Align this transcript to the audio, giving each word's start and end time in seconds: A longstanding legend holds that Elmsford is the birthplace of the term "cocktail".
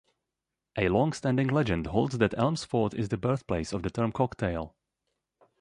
A 0.79 0.89
longstanding 0.89 1.47
legend 1.49 1.85
holds 1.85 2.17
that 2.17 2.33
Elmsford 2.35 2.95
is 2.95 3.09
the 3.09 3.17
birthplace 3.19 3.71
of 3.71 3.83
the 3.83 3.91
term 3.91 4.11
"cocktail". 4.11 4.75